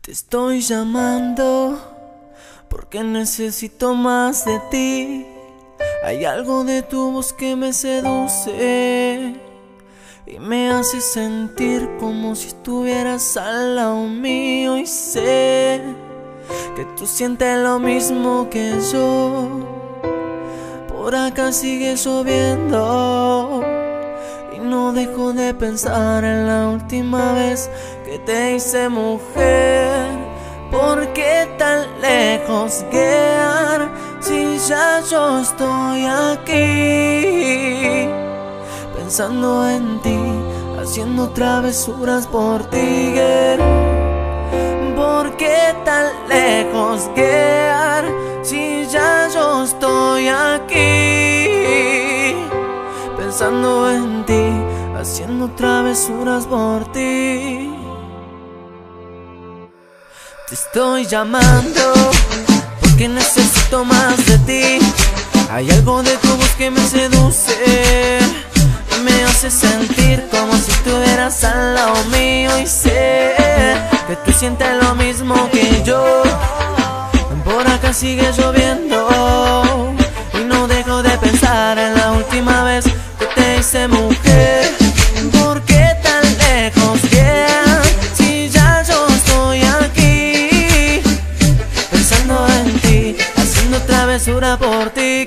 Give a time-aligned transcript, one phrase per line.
[0.00, 1.78] Te estoy llamando
[2.68, 5.26] porque necesito más de ti.
[6.04, 9.34] Hay algo de tu voz que me seduce
[10.26, 15.82] y me hace sentir como si estuvieras al lado mío y sé
[16.76, 19.66] que tú sientes lo mismo que yo.
[20.88, 23.69] Por acá sigue lloviendo
[24.54, 27.70] y no dejo de pensar en la última vez
[28.04, 30.08] que te hice mujer.
[30.70, 37.28] ¿Por qué tan lejos guiar si ya yo estoy aquí?
[38.96, 40.18] Pensando en ti,
[40.80, 43.14] haciendo travesuras por ti.
[44.96, 47.49] ¿Por qué tan lejos guiar
[53.30, 54.42] Pensando en ti,
[54.98, 57.70] haciendo travesuras por ti.
[60.48, 61.80] Te estoy llamando
[62.80, 64.78] porque necesito más de ti.
[65.48, 68.18] Hay algo de tu voz que me seduce
[68.96, 73.36] y me hace sentir como si estuvieras al lado mío y sé
[74.08, 76.24] que tú sientes lo mismo que yo.
[77.44, 79.94] Por acá sigue lloviendo
[80.34, 82.89] y no dejo de pensar en la última vez
[83.60, 84.70] hice mujer.
[85.32, 87.82] ¿Por qué tan lejos yeah,
[88.14, 91.02] si ya yo estoy aquí?
[91.90, 95.26] Pensando en ti, haciendo travesura por ti